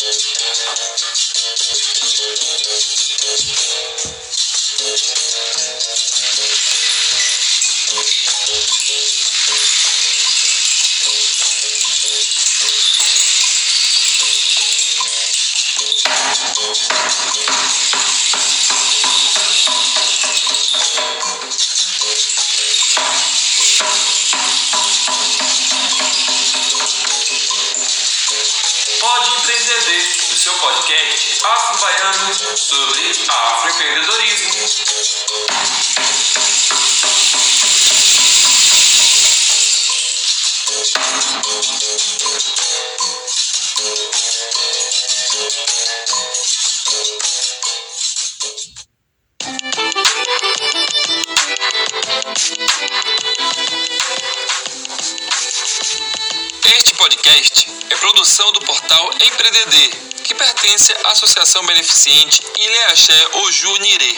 [0.00, 0.30] Pode
[43.82, 43.96] Este
[56.98, 60.09] podcast é produção do portal Empreender,
[60.40, 64.16] pertence à Associação Beneficente Ileaxé Oju Nirê,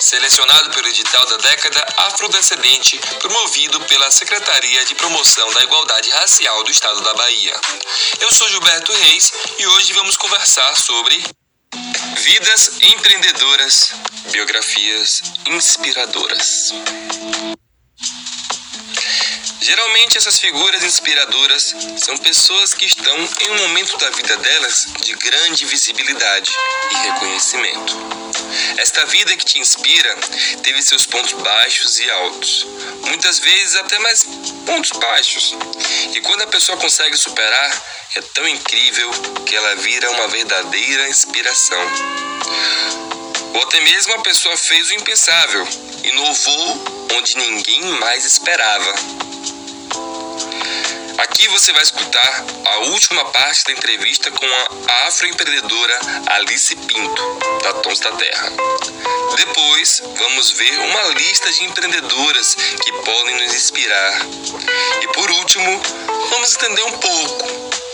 [0.00, 6.70] selecionado pelo edital da década afrodescendente, promovido pela Secretaria de Promoção da Igualdade Racial do
[6.72, 7.60] Estado da Bahia.
[8.18, 11.24] Eu sou Gilberto Reis e hoje vamos conversar sobre
[12.16, 13.92] Vidas empreendedoras,
[14.32, 16.72] biografias inspiradoras.
[19.62, 21.72] Geralmente essas figuras inspiradoras
[22.04, 26.50] são pessoas que estão em um momento da vida delas de grande visibilidade
[26.90, 27.96] e reconhecimento.
[28.78, 30.16] Esta vida que te inspira
[30.64, 32.66] teve seus pontos baixos e altos,
[33.06, 34.24] muitas vezes até mais
[34.66, 35.54] pontos baixos.
[36.12, 37.84] E quando a pessoa consegue superar,
[38.16, 39.10] é tão incrível
[39.46, 41.86] que ela vira uma verdadeira inspiração.
[43.54, 45.68] Ou até mesmo a pessoa fez o impensável,
[46.02, 48.92] inovou onde ninguém mais esperava.
[51.18, 57.72] Aqui você vai escutar a última parte da entrevista com a afroempreendedora Alice Pinto, da
[57.74, 58.52] Tons da Terra.
[59.36, 64.26] Depois, vamos ver uma lista de empreendedoras que podem nos inspirar.
[65.02, 65.80] E por último,
[66.30, 67.46] vamos entender um pouco,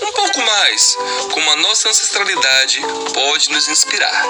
[0.02, 0.96] um pouco mais,
[1.32, 2.80] como a nossa ancestralidade
[3.14, 4.24] pode nos inspirar.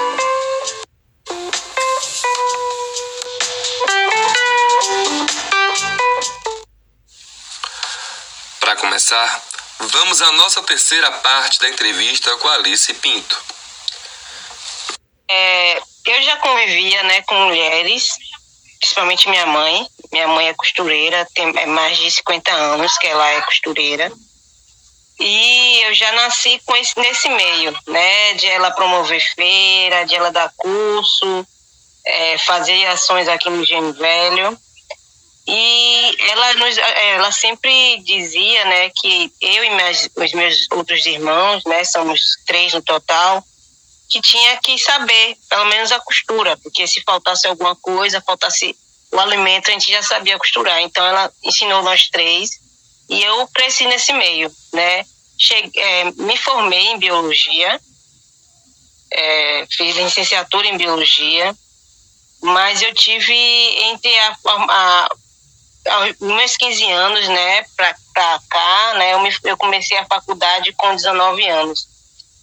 [8.79, 9.43] Começar,
[9.77, 13.37] vamos à nossa terceira parte da entrevista com Alice Pinto.
[15.29, 18.07] É, eu já convivia né, com mulheres,
[18.79, 19.85] principalmente minha mãe.
[20.11, 24.11] Minha mãe é costureira, tem é mais de 50 anos que ela é costureira.
[25.19, 28.33] E eu já nasci com esse, nesse meio, né?
[28.35, 31.45] De ela promover feira, de ela dar curso,
[32.05, 34.57] é, fazer ações aqui no Gênio Velho.
[35.51, 41.63] E ela, nos, ela sempre dizia, né, que eu e meus, os meus outros irmãos,
[41.65, 43.43] né, somos três no total,
[44.07, 48.75] que tinha que saber, pelo menos a costura, porque se faltasse alguma coisa, faltasse
[49.11, 50.81] o alimento, a gente já sabia costurar.
[50.81, 52.51] Então ela ensinou nós três
[53.09, 55.03] e eu cresci nesse meio, né?
[55.35, 57.81] Cheguei, é, me formei em biologia,
[59.11, 61.55] é, fiz licenciatura em biologia,
[62.41, 65.09] mas eu tive entre a, a,
[65.89, 67.95] aos meus 15 anos, né, pra
[68.49, 71.87] cá, né, eu, me, eu comecei a faculdade com 19 anos.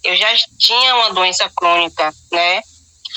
[0.03, 0.27] Eu já
[0.57, 2.61] tinha uma doença crônica, né,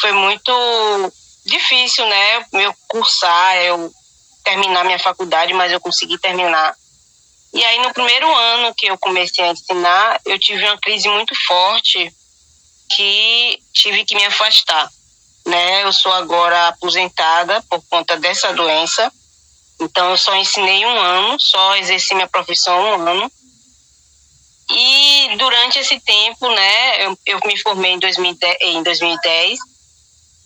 [0.00, 1.12] foi muito
[1.44, 3.92] difícil, né, eu cursar, eu
[4.44, 6.74] terminar minha faculdade, mas eu consegui terminar.
[7.52, 11.34] E aí, no primeiro ano que eu comecei a ensinar, eu tive uma crise muito
[11.46, 12.14] forte
[12.94, 14.88] que tive que me afastar,
[15.46, 15.82] né?
[15.82, 19.12] Eu sou agora aposentada por conta dessa doença
[19.80, 23.32] então, eu só ensinei um ano, só exerci minha profissão um ano.
[24.72, 29.58] E durante esse tempo, né, eu, eu me formei em 2010, em 2010.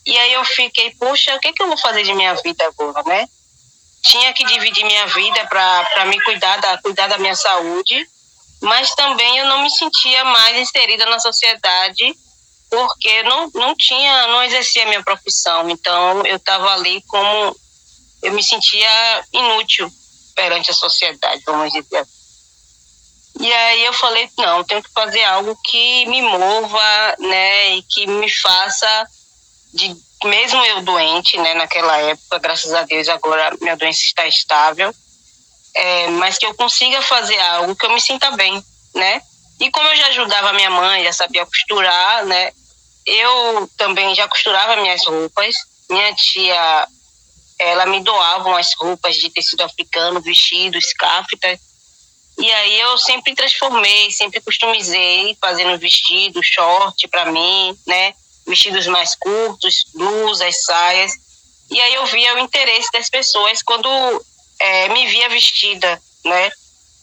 [0.06, 3.02] E aí eu fiquei, poxa, o que, que eu vou fazer de minha vida agora,
[3.04, 3.28] né?
[4.04, 8.06] Tinha que dividir minha vida para me cuidar da, cuidar da minha saúde,
[8.60, 12.14] mas também eu não me sentia mais inserida na sociedade
[12.70, 15.68] porque não, não tinha, não exercia a minha profissão.
[15.70, 17.56] Então eu estava ali como
[18.24, 19.88] eu me sentia inútil
[20.34, 22.24] perante a sociedade, vamos dizer assim.
[23.40, 28.06] E aí eu falei, não, tenho que fazer algo que me mova, né, e que
[28.06, 29.06] me faça,
[29.74, 29.94] de,
[30.24, 34.94] mesmo eu doente, né, naquela época, graças a Deus agora minha doença está estável,
[35.74, 39.20] é, mas que eu consiga fazer algo que eu me sinta bem, né.
[39.60, 42.52] E como eu já ajudava minha mãe, já sabia costurar, né,
[43.04, 45.54] eu também já costurava minhas roupas,
[45.90, 46.88] minha tia
[47.58, 51.58] ela me doava umas roupas de tecido africano, vestidos, cáfitas.
[52.38, 58.14] E aí eu sempre transformei, sempre customizei, fazendo vestido, short para mim, né?
[58.46, 61.12] Vestidos mais curtos, blusas, saias.
[61.70, 63.88] E aí eu via o interesse das pessoas quando
[64.58, 66.50] é, me via vestida, né?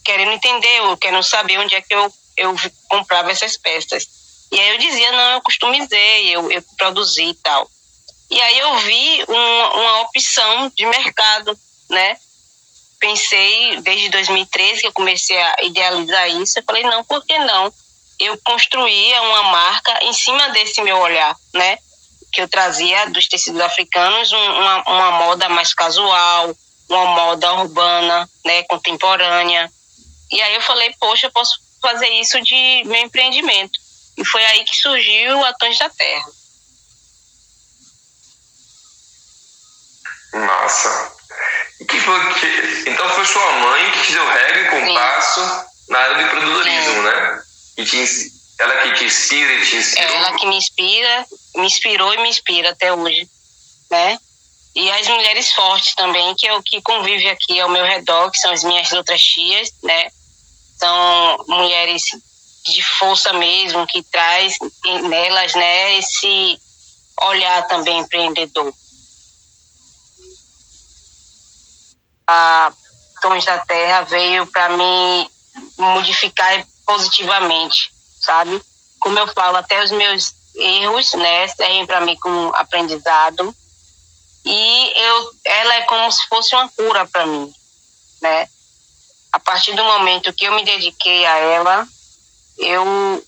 [0.04, 2.54] Querendo entender, querendo saber onde é que eu, eu
[2.88, 4.06] comprava essas peças.
[4.50, 7.70] E aí eu dizia, não, eu customizei, eu, eu produzi e tal.
[8.32, 11.54] E aí eu vi um, uma opção de mercado,
[11.90, 12.16] né?
[12.98, 17.70] Pensei, desde 2013 que eu comecei a idealizar isso, eu falei, não, por que não?
[18.18, 21.76] Eu construía uma marca em cima desse meu olhar, né?
[22.32, 26.56] Que eu trazia dos tecidos africanos uma, uma moda mais casual,
[26.88, 29.70] uma moda urbana, né, contemporânea.
[30.30, 33.78] E aí eu falei, poxa, eu posso fazer isso de meu empreendimento.
[34.16, 36.41] E foi aí que surgiu a Tons da Terra.
[40.34, 41.12] Massa.
[41.88, 46.16] Que foi que, então foi sua mãe que te deu regra e compasso na área
[46.16, 47.02] de empreendedorismo, Sim.
[47.02, 47.42] né?
[47.78, 50.14] E te, ela que te inspira e te inspirou?
[50.14, 51.26] Ela que me inspira,
[51.56, 53.28] me inspirou e me inspira até hoje,
[53.90, 54.18] né?
[54.74, 58.38] E as mulheres fortes também, que é o que convive aqui ao meu redor, que
[58.38, 60.10] são as minhas outras tias, né?
[60.78, 62.02] São mulheres
[62.64, 64.56] de força mesmo, que traz
[65.08, 66.60] nelas, né, esse
[67.20, 68.72] olhar também empreendedor.
[72.26, 72.72] A
[73.20, 75.30] Tons da Terra veio para me
[75.78, 78.60] modificar positivamente, sabe?
[79.00, 83.54] Como eu falo, até os meus erros, né, servem para mim como aprendizado
[84.44, 87.52] e eu, ela é como se fosse uma cura para mim,
[88.20, 88.48] né?
[89.32, 91.86] A partir do momento que eu me dediquei a ela,
[92.58, 93.24] eu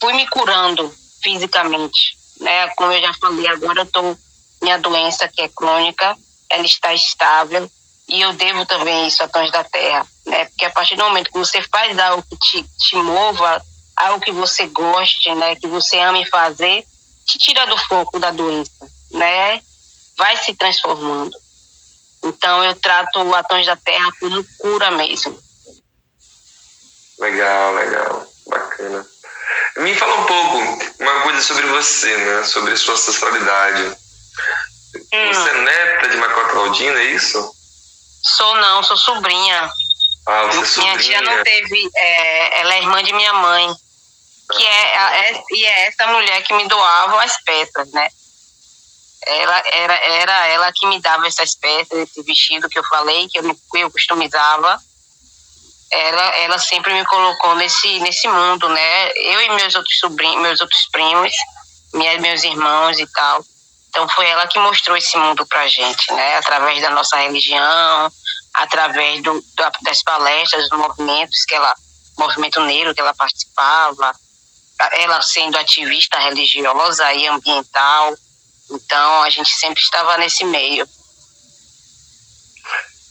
[0.00, 2.68] fui me curando fisicamente, né?
[2.68, 4.16] Como eu já falei, agora eu tô
[4.62, 6.16] minha doença que é crônica,
[6.48, 7.70] ela está estável
[8.10, 10.44] e eu devo também isso a Tons da Terra, né?
[10.46, 13.62] Porque a partir do momento que você faz algo que te, te mova,
[13.96, 15.56] algo que você goste, né?
[15.56, 16.84] Que você ame fazer,
[17.26, 18.70] te tira do foco da doença,
[19.12, 19.60] né?
[20.20, 21.34] vai se transformando.
[22.22, 25.42] Então eu trato o Atões da Terra como cura mesmo.
[27.18, 29.06] Legal, legal, bacana.
[29.78, 30.58] Me fala um pouco,
[31.00, 32.44] uma coisa sobre você, né?
[32.44, 33.82] Sobre sua ancestralidade.
[33.82, 35.32] Hum.
[35.32, 37.59] Você é neta de Macota Galdino, é isso?
[38.22, 39.70] Sou não, sou sobrinha.
[40.26, 40.96] Ah, você é sobrinha.
[40.96, 43.74] Minha tia não teve, é, ela é irmã de minha mãe.
[44.52, 48.08] Que é, é, e é essa mulher que me doava as peças, né?
[49.26, 53.38] ela era, era ela que me dava essas peças, esse vestido que eu falei, que
[53.38, 54.80] eu, eu customizava.
[55.90, 59.10] Ela, ela sempre me colocou nesse, nesse mundo, né?
[59.16, 61.32] Eu e meus outros sobrinhos, meus outros primos,
[61.92, 63.44] minha, meus irmãos e tal.
[63.90, 66.36] Então foi ela que mostrou esse mundo pra gente, né?
[66.38, 68.10] Através da nossa religião,
[68.54, 69.44] através do,
[69.82, 71.74] das palestras, dos movimentos que ela,
[72.18, 74.12] movimento negro que ela participava,
[74.92, 78.16] ela sendo ativista religiosa e ambiental
[78.70, 80.86] então a gente sempre estava nesse meio.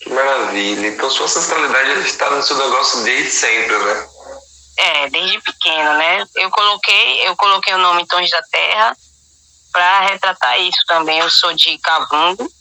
[0.02, 0.88] Que maravilha.
[0.88, 4.10] Então sua ancestralidade está no seu negócio desde sempre, né?
[4.78, 6.25] É, desde pequeno, né?
[6.36, 8.96] Eu coloquei, eu coloquei o nome Tons da Terra
[9.71, 11.19] para retratar isso também.
[11.19, 12.51] Eu sou de Cavungo,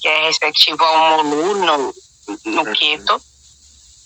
[0.00, 1.94] que é respectivo ao Molu, no,
[2.44, 2.72] no uhum.
[2.72, 3.20] Queto.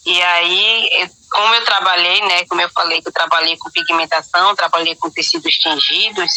[0.07, 2.45] E aí, como eu trabalhei, né?
[2.47, 6.31] Como eu falei que eu trabalhei com pigmentação, trabalhei com tecidos tingidos,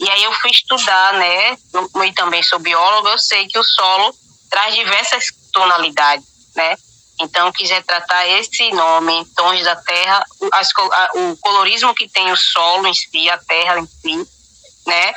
[0.00, 1.56] e aí eu fui estudar, né?
[2.04, 4.14] E também sou bióloga, eu sei que o solo
[4.50, 6.76] traz diversas tonalidades, né?
[7.20, 12.36] Então, quiser tratar esse nome, tons da terra, as, a, o colorismo que tem o
[12.36, 14.28] solo em si, a terra em si,
[14.86, 15.12] né?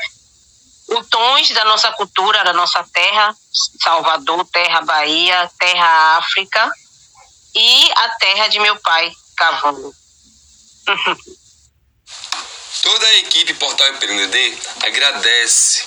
[0.87, 3.35] O tons da nossa cultura, da nossa terra,
[3.83, 6.71] Salvador, terra Bahia, terra África
[7.53, 9.93] e a terra de meu pai, Cavalo.
[12.81, 15.85] Toda a equipe Portal Empreender agradece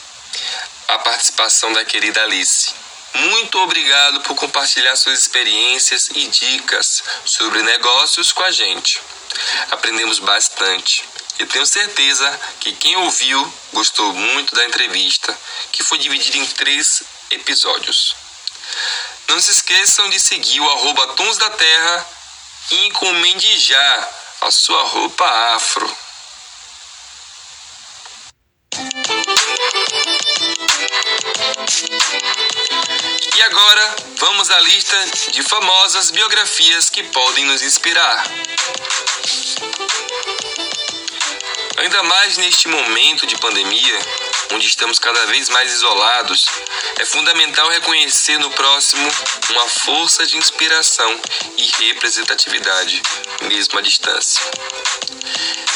[0.89, 2.75] a participação da querida Alice.
[3.15, 9.01] Muito obrigado por compartilhar suas experiências e dicas sobre negócios com a gente.
[9.71, 11.05] Aprendemos bastante
[11.39, 15.37] e tenho certeza que quem ouviu gostou muito da entrevista,
[15.73, 18.15] que foi dividida em três episódios.
[19.29, 22.07] Não se esqueçam de seguir o arroba Tons da Terra
[22.71, 24.09] e encomende já
[24.43, 25.25] a sua roupa
[25.55, 25.97] afro.
[33.41, 34.97] E agora vamos à lista
[35.33, 38.23] de famosas biografias que podem nos inspirar.
[41.79, 43.99] Ainda mais neste momento de pandemia,
[44.53, 46.47] onde estamos cada vez mais isolados,
[46.99, 49.09] é fundamental reconhecer no próximo
[49.51, 51.21] uma força de inspiração
[51.57, 53.03] e representatividade,
[53.43, 54.43] mesmo à distância.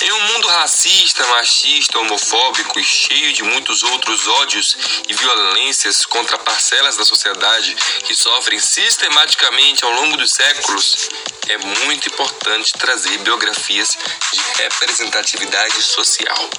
[0.02, 4.76] Em um mundo racista, machista, homofóbico e cheio de muitos outros ódios
[5.08, 11.08] e violências contra parcelas da sociedade que sofrem sistematicamente ao longo dos séculos,
[11.48, 13.96] é muito importante trazer biografias
[14.32, 16.50] de representatividade social.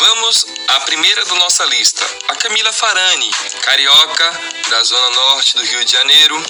[0.00, 3.30] Vamos à primeira da nossa lista, a Camila Farani,
[3.60, 4.40] carioca
[4.70, 6.42] da zona norte do Rio de Janeiro,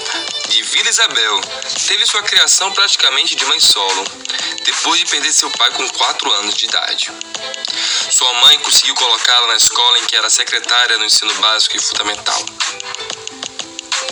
[0.49, 1.41] de Vila Isabel.
[1.89, 4.05] Teve sua criação praticamente de mãe solo,
[4.65, 7.11] depois de perder seu pai com 4 anos de idade.
[8.13, 12.47] Sua mãe conseguiu colocá-la na escola em que era secretária no ensino básico e fundamental.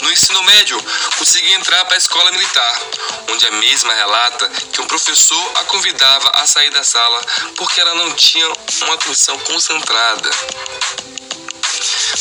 [0.02, 0.82] No ensino médio,
[1.18, 2.82] conseguiu entrar para a escola militar,
[3.30, 7.20] onde a mesma relata que um professor a convidava a sair da sala
[7.56, 8.46] porque ela não tinha
[8.82, 10.30] uma atenção concentrada.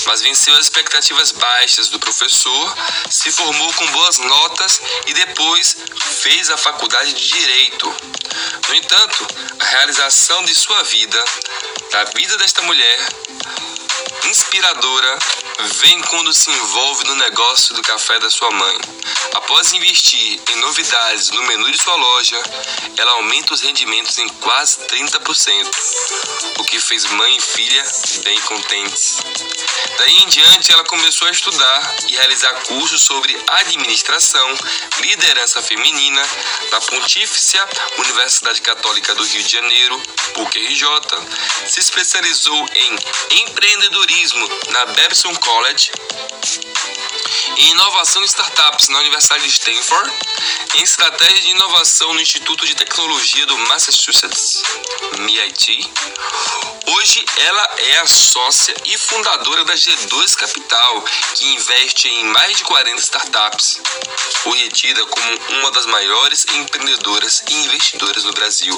[0.06, 2.78] Mas venceu as expectativas baixas do professor,
[3.10, 5.78] se formou com boas notas e depois
[6.22, 7.96] fez a faculdade de Direito.
[8.70, 9.28] No entanto,
[9.60, 11.26] a realização de sua vida,
[11.92, 13.00] da vida desta mulher,
[14.26, 15.20] inspiradora,
[15.60, 18.78] vem quando se envolve no negócio do café da sua mãe.
[19.34, 22.42] Após investir em novidades no menu de sua loja,
[22.98, 25.70] ela aumenta os rendimentos em quase 30%,
[26.60, 27.84] o que fez mãe e filha
[28.24, 29.18] bem contentes.
[29.98, 34.58] Daí em diante, ela começou a estudar e realizar cursos sobre administração,
[35.00, 36.22] liderança feminina
[36.72, 37.58] na Pontífice
[37.98, 40.02] Universidade Católica do Rio de Janeiro,
[40.34, 40.88] PUC-RJ,
[41.68, 42.96] se especializou em
[43.42, 45.92] empreendedorismo na Babson College,
[47.56, 50.12] em inovação e startups na Universidade de Stanford,
[50.76, 54.62] em estratégia de inovação no Instituto de Tecnologia do Massachusetts,
[55.20, 55.90] MIT.
[56.86, 62.66] Hoje ela é a sócia e fundadora da G2 Capital, que investe em mais de
[62.66, 63.80] 40 startups.
[64.44, 68.78] Foi retida como uma das maiores empreendedoras e investidoras no Brasil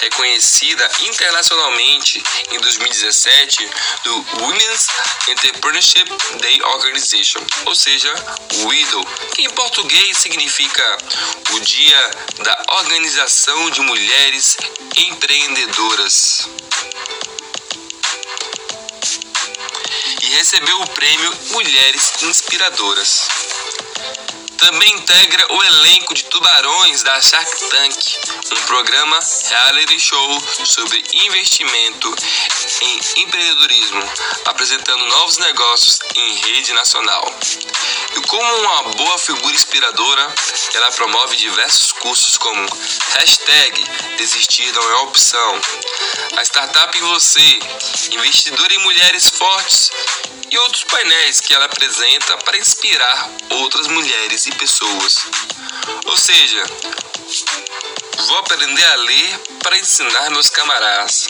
[0.00, 3.70] reconhecida internacionalmente em 2017
[4.04, 4.86] do Women's
[5.28, 6.08] Entrepreneurship
[6.40, 8.12] Day Organization, ou seja,
[8.64, 9.04] WIDO,
[9.34, 10.98] que em português significa
[11.52, 14.56] o Dia da Organização de Mulheres
[14.96, 16.48] Empreendedoras.
[20.22, 23.28] E recebeu o prêmio Mulheres Inspiradoras.
[24.58, 27.96] Também integra o elenco de tubarões da Shark Tank,
[28.52, 32.14] um programa reality show sobre investimento
[32.82, 34.02] em empreendedorismo,
[34.46, 37.32] apresentando novos negócios em rede nacional.
[38.16, 40.34] E como uma boa figura inspiradora,
[40.74, 42.68] ela promove diversos cursos como
[43.14, 43.84] hashtag
[44.18, 45.60] Desistir não é opção,
[46.36, 47.58] a startup em você,
[48.10, 49.92] investidor em mulheres fortes
[50.50, 55.16] e outros painéis que ela apresenta para inspirar outras mulheres e pessoas.
[56.06, 56.64] Ou seja,
[58.26, 61.28] vou aprender a ler para ensinar meus camaradas.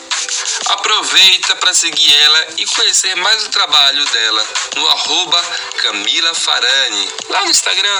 [0.66, 4.46] Aproveita para seguir ela e conhecer mais o trabalho dela
[4.76, 5.42] no arroba
[5.82, 7.98] Camila Farani, lá no Instagram.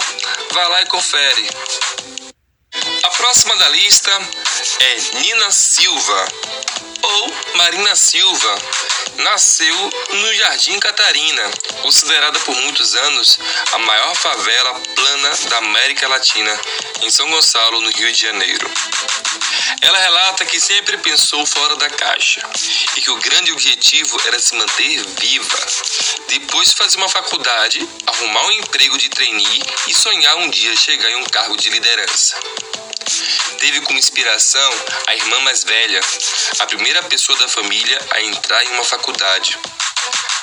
[0.53, 1.51] Vá lá e confere.
[3.03, 4.11] A próxima da lista
[4.81, 6.29] é Nina Silva
[7.03, 8.63] ou Marina Silva.
[9.19, 11.43] Nasceu no Jardim Catarina,
[11.83, 13.39] considerada por muitos anos
[13.73, 16.61] a maior favela plana da América Latina,
[17.03, 18.71] em São Gonçalo, no Rio de Janeiro.
[19.83, 22.41] Ela relata que sempre pensou fora da caixa
[22.97, 25.59] e que o grande objetivo era se manter viva.
[26.29, 31.11] Depois de fazer uma faculdade, arrumar um emprego de trainee e sonhar um dia chegar
[31.11, 32.37] em um cargo de liderança
[33.59, 34.71] teve como inspiração
[35.07, 36.01] a irmã mais velha,
[36.61, 39.59] a primeira pessoa da família a entrar em uma faculdade.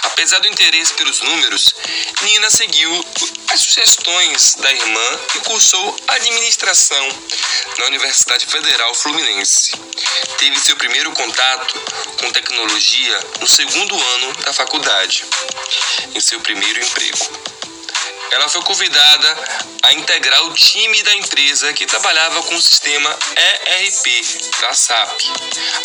[0.03, 1.75] Apesar do interesse pelos números,
[2.21, 3.05] Nina seguiu
[3.51, 7.09] as sugestões da irmã e cursou administração
[7.77, 9.71] na Universidade Federal Fluminense.
[10.37, 11.79] Teve seu primeiro contato
[12.19, 15.25] com tecnologia no segundo ano da faculdade,
[16.13, 17.54] em seu primeiro emprego
[18.31, 19.37] ela foi convidada
[19.83, 24.05] a integrar o time da empresa que trabalhava com o sistema ERP
[24.61, 25.21] da SAP.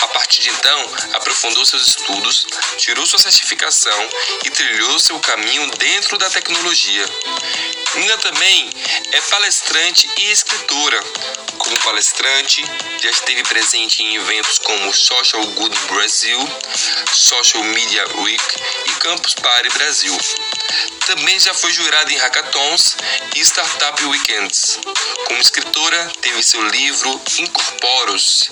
[0.00, 2.46] A partir de então, aprofundou seus estudos,
[2.78, 4.08] tirou sua certificação
[4.44, 7.06] e trilhou seu caminho dentro da tecnologia.
[7.96, 8.70] Nina também
[9.10, 11.02] é palestrante e escritora,
[11.58, 12.64] como palestrante,
[13.02, 16.38] já esteve presente em eventos como Social Good Brasil,
[17.12, 18.44] Social Media Week
[18.86, 20.16] e Campus Party Brasil.
[21.06, 22.96] Também já foi jurada em hackathons
[23.34, 24.78] e startup weekends.
[25.26, 28.50] Como escritora, teve seu livro Incorporos,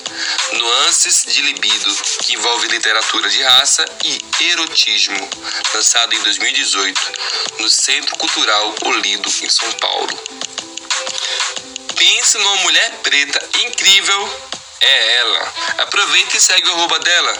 [0.54, 5.30] Nuances de Libido, que envolve literatura de raça e erotismo,
[5.72, 7.12] lançado em 2018
[7.60, 10.08] no Centro Cultural Olido, em São Paulo.
[11.96, 14.40] Pense numa mulher preta incrível,
[14.80, 15.54] é ela.
[15.78, 17.32] Aproveita e segue o arroba dela,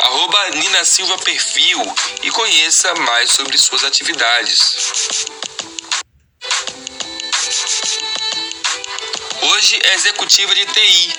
[0.00, 1.80] arroba Nina Silva Perfil
[2.22, 5.26] e conheça mais sobre suas atividades.
[9.56, 11.14] Hoje é executiva de TI,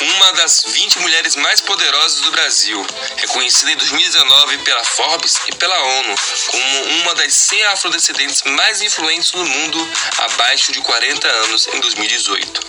[0.00, 2.84] uma das 20 mulheres mais poderosas do Brasil,
[3.16, 6.14] reconhecida em 2019 pela Forbes e pela ONU
[6.50, 9.88] como uma das 100 afrodescendentes mais influentes no mundo
[10.18, 12.60] abaixo de 40 anos em 2018.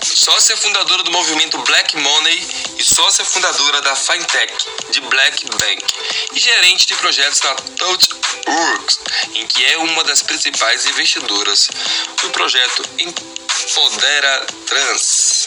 [0.00, 2.46] Sócia fundadora do movimento Black Money
[2.78, 4.54] e sócia fundadora da Fintech
[4.90, 5.84] de Black Bank
[6.32, 8.08] e gerente de projetos na Touch
[8.46, 8.98] Works,
[9.34, 11.68] em que é uma das principais investidoras
[12.22, 15.46] do projeto Empodera Trans.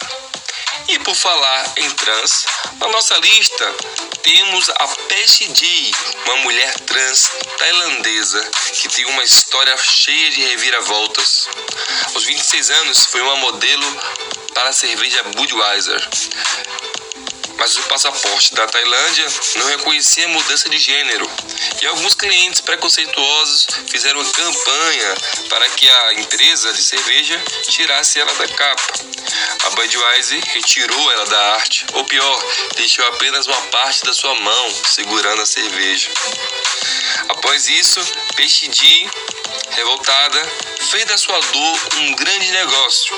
[0.88, 2.46] E por falar em trans,
[2.80, 3.74] na nossa lista
[4.22, 5.92] temos a Peixe Ji,
[6.24, 11.48] uma mulher trans tailandesa que tem uma história cheia de reviravoltas.
[12.14, 14.00] Aos 26 anos, foi uma modelo
[14.54, 16.08] para a cerveja Budweiser
[17.58, 21.30] mas o passaporte da Tailândia não reconhecia a mudança de gênero.
[21.82, 25.14] E alguns clientes preconceituosos fizeram campanha
[25.48, 28.92] para que a empresa de cerveja tirasse ela da capa.
[29.64, 32.44] A Budweiser retirou ela da arte, ou pior,
[32.76, 36.10] deixou apenas uma parte da sua mão segurando a cerveja.
[37.28, 38.00] Após isso,
[38.36, 38.68] Peixe
[39.70, 40.52] revoltada,
[40.90, 43.16] fez da sua dor um grande negócio.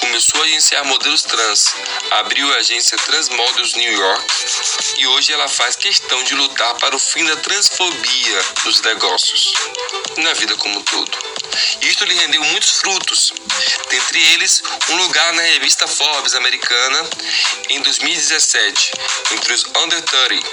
[0.00, 1.74] Começou a agenciar modelos trans,
[2.10, 4.24] abriu a agência Transmodels New York
[4.98, 9.52] e hoje ela faz questão de lutar para o fim da transfobia nos negócios
[10.16, 11.18] e na vida como um todo.
[11.80, 13.32] Isto lhe rendeu muitos frutos,
[13.90, 17.10] dentre eles um lugar na revista Forbes americana
[17.70, 18.92] em 2017,
[19.32, 20.46] entre os under 30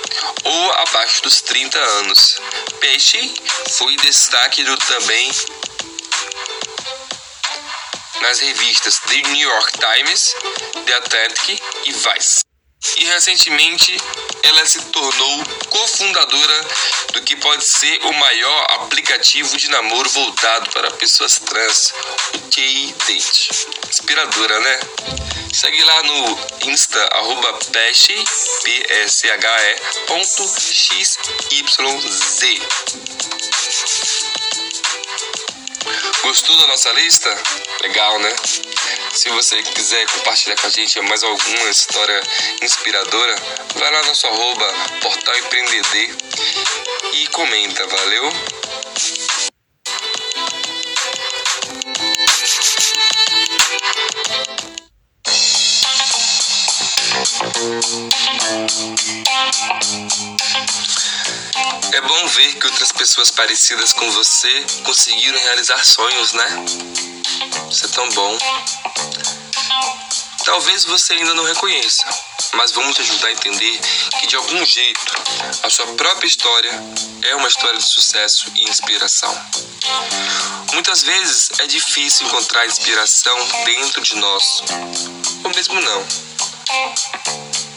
[0.46, 2.38] ou abaixo dos 30 anos.
[2.80, 3.34] Peixe
[3.72, 5.32] foi destaque do também
[8.22, 10.36] nas revistas The New York Times,
[10.86, 12.42] The Atlantic e Vice.
[12.98, 13.98] E recentemente
[14.44, 16.68] ela se tornou cofundadora
[17.14, 21.94] do que pode ser o maior aplicativo de namoro voltado para pessoas trans,
[22.33, 23.50] o K-Date.
[23.90, 24.79] Inspiradora, né?
[25.53, 28.24] Segue lá no Insta, arroba peshe,
[28.64, 29.75] P-S-H-E,
[30.07, 30.44] ponto
[36.35, 36.45] X-Y-Z.
[36.45, 37.43] Gostou da nossa lista?
[37.81, 38.29] Legal, né?
[39.13, 42.21] Se você quiser compartilhar com a gente mais alguma história
[42.61, 43.35] inspiradora,
[43.75, 46.17] vai lá no nosso arroba Portal Empreendedor
[47.13, 48.29] e comenta, valeu?
[61.96, 66.66] É bom ver que outras pessoas parecidas com você conseguiram realizar sonhos, né?
[67.72, 68.38] Isso é tão bom.
[70.44, 72.03] Talvez você ainda não reconheça,
[72.55, 73.79] mas vamos te ajudar a entender
[74.20, 75.14] que de algum jeito
[75.64, 76.72] a sua própria história
[77.29, 79.34] é uma história de sucesso e inspiração.
[80.74, 84.64] Muitas vezes é difícil encontrar inspiração dentro de nós,
[85.46, 86.05] ou mesmo não.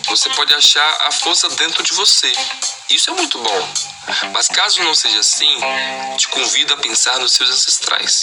[0.09, 2.33] Você pode achar a força dentro de você.
[2.90, 3.97] Isso é muito bom.
[4.32, 5.60] Mas caso não seja assim,
[6.16, 8.22] te convido a pensar nos seus ancestrais.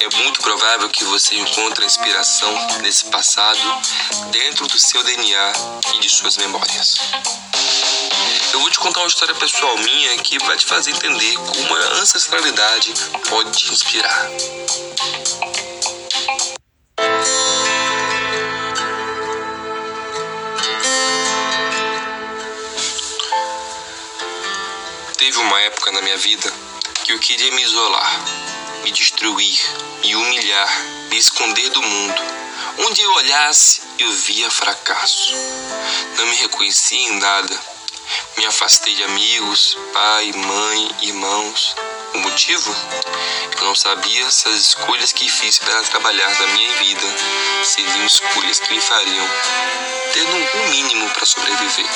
[0.00, 3.60] É muito provável que você encontre a inspiração nesse passado
[4.30, 5.52] dentro do seu DNA
[5.94, 6.96] e de suas memórias.
[8.52, 12.00] Eu vou te contar uma história pessoal minha que vai te fazer entender como a
[12.00, 12.92] ancestralidade
[13.28, 14.28] pode te inspirar.
[25.20, 26.50] Teve uma época na minha vida
[27.04, 28.24] que eu queria me isolar,
[28.82, 29.60] me destruir,
[30.00, 32.22] me humilhar, me esconder do mundo.
[32.78, 35.34] Onde eu olhasse, eu via fracasso.
[36.16, 37.60] Não me reconhecia em nada.
[38.38, 41.76] Me afastei de amigos, pai, mãe, irmãos.
[42.14, 42.74] O motivo?
[43.58, 47.06] Eu não sabia se as escolhas que fiz para trabalhar na minha vida
[47.62, 49.28] seriam escolhas que me fariam
[50.14, 51.90] ter um mínimo para sobreviver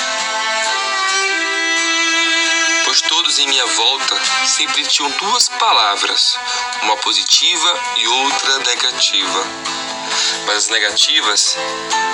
[2.85, 6.38] pois todos em minha volta sempre tinham duas palavras,
[6.83, 9.44] uma positiva e outra negativa.
[10.47, 11.57] Mas as negativas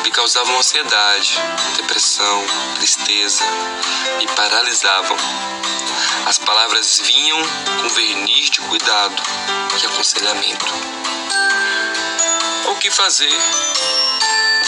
[0.05, 1.39] me causavam ansiedade,
[1.77, 2.45] depressão,
[2.77, 3.45] tristeza,
[4.19, 5.17] me paralisavam.
[6.27, 7.39] As palavras vinham
[7.81, 9.23] com verniz de cuidado
[9.83, 10.67] e aconselhamento.
[12.69, 13.37] O que fazer?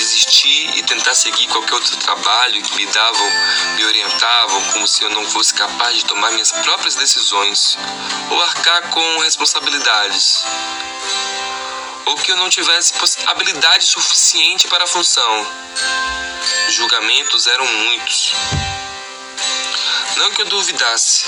[0.02, 3.30] Desistir e tentar seguir qualquer outro trabalho que me davam,
[3.76, 7.78] me orientavam como se eu não fosse capaz de tomar minhas próprias decisões
[8.28, 10.42] ou arcar com responsabilidades.
[12.06, 12.94] Ou que eu não tivesse
[13.26, 15.46] habilidade suficiente para a função.
[16.68, 18.32] Os julgamentos eram muitos.
[20.16, 21.26] Não que eu duvidasse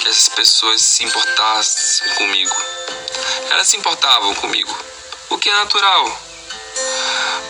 [0.00, 2.56] que essas pessoas se importassem comigo.
[3.50, 4.76] Elas se importavam comigo,
[5.28, 6.29] o que é natural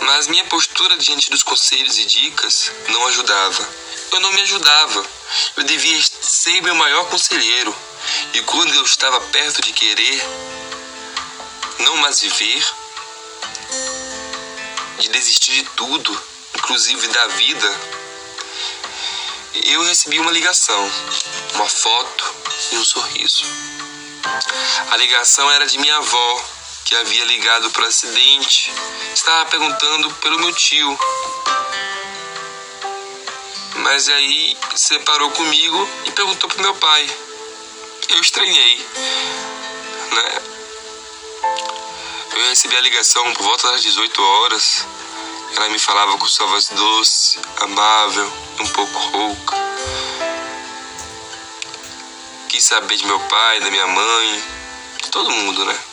[0.02, 3.68] mas minha postura diante dos conselhos e dicas não ajudava.
[4.12, 5.06] Eu não me ajudava.
[5.56, 7.74] Eu devia ser meu maior conselheiro.
[8.34, 10.22] E quando eu estava perto de querer
[11.80, 12.64] não mais viver,
[14.98, 16.22] de desistir de tudo,
[16.54, 17.80] inclusive da vida,
[19.64, 20.90] eu recebi uma ligação,
[21.54, 22.34] uma foto
[22.72, 23.44] e um sorriso.
[24.90, 26.44] A ligação era de minha avó,
[26.84, 28.72] que havia ligado para acidente,
[29.14, 30.98] estava perguntando pelo meu tio.
[33.76, 37.10] Mas aí separou comigo e perguntou pro meu pai.
[38.08, 38.86] Eu estranhei,
[40.12, 40.42] né?
[42.32, 44.86] Eu recebi a ligação por volta das 18 horas.
[45.56, 49.56] Ela me falava com sua voz doce, amável, um pouco rouca.
[52.48, 54.44] Quis saber de meu pai, da minha mãe,
[55.02, 55.89] de todo mundo, né?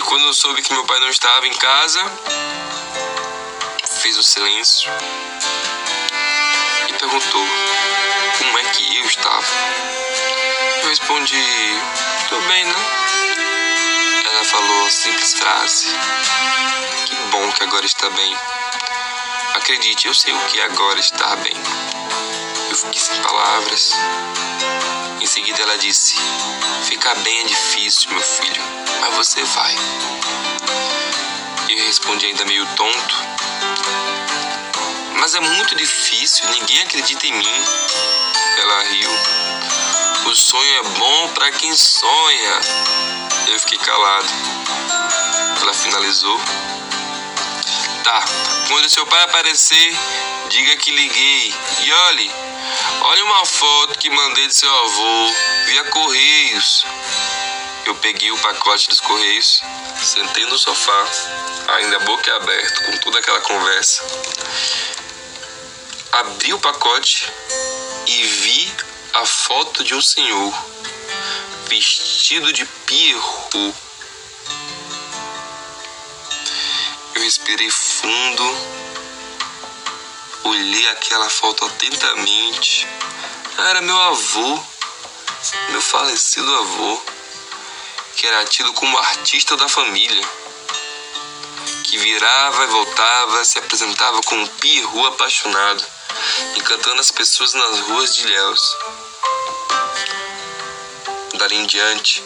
[0.00, 2.00] Quando eu soube que meu pai não estava em casa,
[4.02, 4.90] fez um silêncio
[6.86, 7.46] e perguntou
[8.38, 9.46] como é que eu estava.
[10.82, 11.42] Eu respondi,
[12.28, 12.74] tudo bem, né?
[14.30, 15.86] Ela falou a simples frase:
[17.06, 18.36] Que bom que agora está bem.
[19.54, 21.56] Acredite, eu sei o que é agora estar bem.
[22.68, 23.94] Eu fiquei sem palavras.
[25.22, 26.16] Em seguida ela disse:
[26.82, 28.60] Ficar bem é difícil, meu filho,
[29.00, 29.72] mas você vai.
[31.68, 33.14] Eu respondi ainda meio tonto:
[35.20, 37.64] Mas é muito difícil, ninguém acredita em mim.
[38.58, 39.10] Ela riu.
[40.26, 42.60] O sonho é bom para quem sonha.
[43.46, 44.28] Eu fiquei calado.
[45.62, 46.40] Ela finalizou.
[48.02, 48.24] Tá,
[48.66, 49.96] quando seu pai aparecer,
[50.48, 51.54] diga que liguei.
[51.84, 52.41] E olhe,
[53.04, 55.32] olhe uma foto que mandei de seu avô
[55.66, 56.84] via Correios.
[57.84, 59.60] Eu peguei o pacote dos Correios,
[60.00, 61.08] sentei no sofá,
[61.76, 64.04] ainda boca aberta, com toda aquela conversa.
[66.12, 67.30] Abri o pacote
[68.06, 68.72] e vi
[69.14, 70.54] a foto de um senhor
[71.68, 73.74] vestido de pirro.
[77.14, 78.56] Eu respirei fundo,
[80.44, 82.86] olhei aquela foto atentamente.
[83.58, 84.62] Era meu avô,
[85.70, 87.02] meu falecido avô,
[88.16, 90.28] que era tido como artista da família,
[91.84, 95.84] que virava e voltava, se apresentava como pirru apaixonado,
[96.56, 98.76] encantando as pessoas nas ruas de Ilhéus.
[101.34, 102.22] Dali em diante,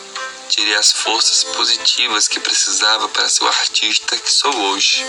[0.48, 5.04] tirei as forças positivas que precisava para ser o artista que sou hoje.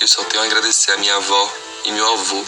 [0.00, 1.52] Eu só tenho a agradecer a minha avó
[1.84, 2.44] e meu avô.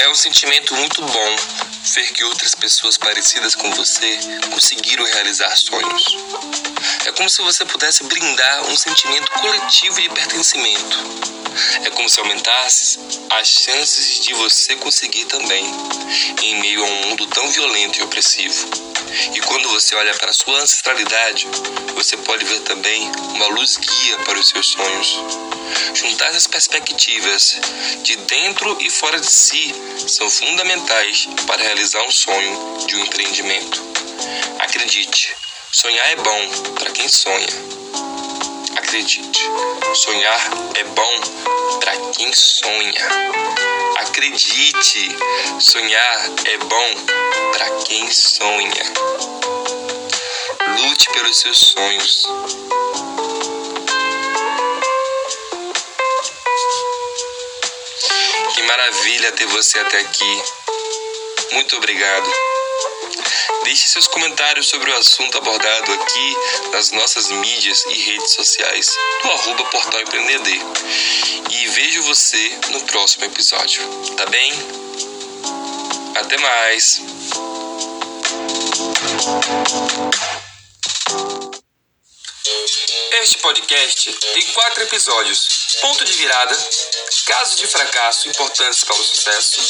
[0.00, 4.18] É um sentimento muito bom ver que outras pessoas parecidas com você
[4.50, 6.16] conseguiram realizar sonhos.
[7.06, 10.98] É como se você pudesse brindar um sentimento coletivo de pertencimento.
[11.84, 12.98] É como se aumentasse
[13.30, 15.64] as chances de você conseguir também,
[16.42, 18.91] em meio a um mundo tão violento e opressivo.
[19.34, 21.46] E quando você olha para a sua ancestralidade,
[21.94, 25.18] você pode ver também uma luz guia para os seus sonhos.
[25.94, 27.60] Juntar essas perspectivas
[28.02, 29.74] de dentro e fora de si
[30.08, 33.82] são fundamentais para realizar um sonho de um empreendimento.
[34.58, 35.34] Acredite,
[35.72, 36.48] sonhar é bom
[36.78, 37.48] para quem sonha.
[38.76, 39.40] Acredite,
[39.94, 41.20] sonhar é bom
[41.80, 43.71] para quem sonha.
[43.96, 45.16] Acredite,
[45.60, 46.94] sonhar é bom
[47.52, 48.92] para quem sonha.
[50.78, 52.22] Lute pelos seus sonhos.
[58.54, 60.42] Que maravilha ter você até aqui.
[61.52, 62.51] Muito obrigado.
[63.64, 66.36] Deixe seus comentários sobre o assunto abordado aqui
[66.72, 68.90] nas nossas mídias e redes sociais
[69.22, 70.60] do arroba Portal Empreender.
[71.50, 73.82] E vejo você no próximo episódio.
[74.16, 74.52] Tá bem?
[76.16, 77.00] Até mais!
[83.20, 85.46] Este podcast tem quatro episódios:
[85.82, 86.56] Ponto de Virada,
[87.26, 89.60] Casos de fracasso importantes para o sucesso,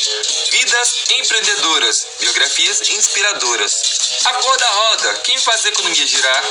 [0.52, 3.82] Vidas empreendedoras, biografias inspiradoras,
[4.26, 6.44] A Cor da Roda, Quem faz a economia girar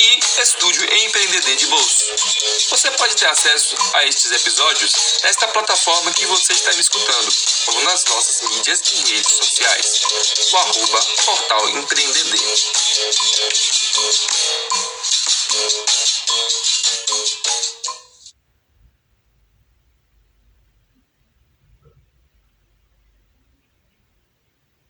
[0.00, 2.04] e Estúdio Empreender de Bolso.
[2.70, 7.34] Você pode ter acesso a estes episódios nesta plataforma que você está me escutando,
[7.66, 10.00] ou nas nossas mídias e redes sociais,
[10.52, 12.26] o arroba Portal Empreender.
[15.52, 15.72] Thank
[17.36, 17.41] you.